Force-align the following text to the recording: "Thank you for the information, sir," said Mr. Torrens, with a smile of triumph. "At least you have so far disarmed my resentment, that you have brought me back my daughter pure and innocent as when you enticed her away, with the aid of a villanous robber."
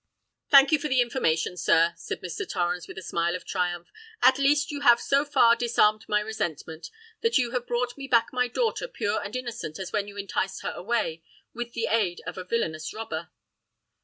"Thank 0.49 0.71
you 0.71 0.79
for 0.79 0.87
the 0.87 0.99
information, 0.99 1.55
sir," 1.57 1.93
said 1.95 2.21
Mr. 2.23 2.49
Torrens, 2.49 2.87
with 2.87 2.97
a 2.97 3.03
smile 3.03 3.35
of 3.35 3.45
triumph. 3.45 3.89
"At 4.23 4.39
least 4.39 4.71
you 4.71 4.81
have 4.81 4.99
so 4.99 5.23
far 5.23 5.55
disarmed 5.55 6.09
my 6.09 6.19
resentment, 6.21 6.89
that 7.21 7.37
you 7.37 7.51
have 7.51 7.67
brought 7.67 7.95
me 7.95 8.07
back 8.07 8.29
my 8.33 8.47
daughter 8.47 8.87
pure 8.87 9.21
and 9.21 9.35
innocent 9.35 9.77
as 9.77 9.91
when 9.93 10.07
you 10.07 10.17
enticed 10.17 10.63
her 10.63 10.71
away, 10.71 11.21
with 11.53 11.73
the 11.73 11.85
aid 11.85 12.19
of 12.25 12.35
a 12.39 12.43
villanous 12.43 12.91
robber." 12.95 13.29